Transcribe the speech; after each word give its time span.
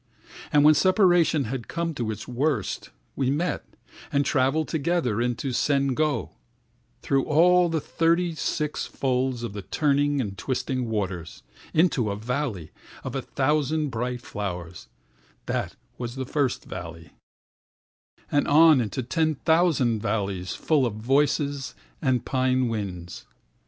And 0.51 0.63
when 0.63 0.73
separation 0.73 1.43
had 1.43 1.67
come 1.67 1.93
to 1.93 2.09
its 2.09 2.25
worstWe 2.25 2.89
met, 3.31 3.63
and 4.11 4.25
travelled 4.25 4.67
together 4.67 5.21
into 5.21 5.53
Sen 5.53 5.95
GoThrough 5.95 7.23
all 7.25 7.69
the 7.69 7.79
thirty 7.79 8.33
six 8.33 8.87
folds 8.87 9.43
of 9.43 9.53
the 9.53 9.61
turning 9.61 10.19
and 10.19 10.35
twisting 10.39 10.89
waters; 10.89 11.43
Into 11.71 12.09
a 12.09 12.15
valley 12.15 12.71
of 13.03 13.13
a 13.13 13.21
thousand 13.21 13.89
bright 13.89 14.21
flowers 14.23 14.87
…that 15.45 15.75
was 15.99 16.15
the 16.15 16.25
first 16.25 16.65
valley, 16.65 17.11
And 18.31 18.47
on 18.47 18.81
into 18.81 19.03
ten 19.03 19.35
thousand 19.35 20.01
valleysfull 20.01 20.83
of 20.87 20.95
voices 20.95 21.75
and 22.01 22.25
pine 22.25 22.69
winds. 22.69 23.27